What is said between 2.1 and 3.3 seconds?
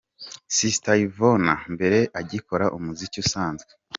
agikora umuziki